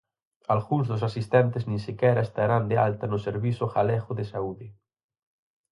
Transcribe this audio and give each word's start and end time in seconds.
Algúns 0.53 0.85
dos 0.91 1.05
asistentes 1.09 1.63
nin 1.69 1.79
sequera 1.87 2.25
estarán 2.27 2.63
de 2.69 2.75
alta 2.87 3.05
no 3.11 3.19
Servizo 3.27 3.65
Galego 3.75 4.11
de 4.19 4.25
Saúde. 4.33 4.67